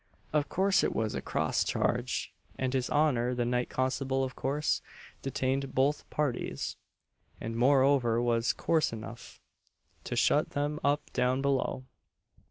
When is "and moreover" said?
7.39-8.19